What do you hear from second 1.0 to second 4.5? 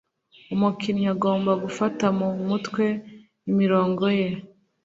agomba gufata mu mutwe imirongo ye.